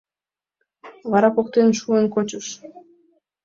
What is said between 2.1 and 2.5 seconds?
кучыш.